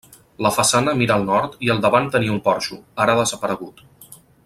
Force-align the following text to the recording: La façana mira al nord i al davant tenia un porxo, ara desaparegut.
La 0.45 0.51
façana 0.53 0.95
mira 1.01 1.17
al 1.21 1.27
nord 1.27 1.59
i 1.67 1.71
al 1.73 1.83
davant 1.85 2.09
tenia 2.17 2.35
un 2.37 2.41
porxo, 2.49 2.81
ara 3.05 3.17
desaparegut. 3.23 3.87